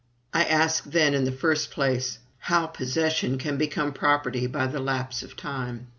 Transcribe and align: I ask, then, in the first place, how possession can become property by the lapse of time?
I 0.33 0.45
ask, 0.45 0.85
then, 0.85 1.13
in 1.13 1.25
the 1.25 1.31
first 1.31 1.69
place, 1.69 2.17
how 2.39 2.65
possession 2.65 3.37
can 3.37 3.57
become 3.57 3.91
property 3.93 4.47
by 4.47 4.65
the 4.65 4.79
lapse 4.79 5.21
of 5.21 5.37
time? 5.37 5.89